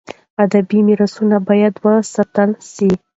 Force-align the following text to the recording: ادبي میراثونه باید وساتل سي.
ادبي 0.43 0.79
میراثونه 0.87 1.37
باید 1.49 1.73
وساتل 1.83 2.49
سي. 2.73 2.87